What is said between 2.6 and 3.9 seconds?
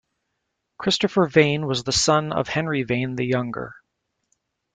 Vane the Younger.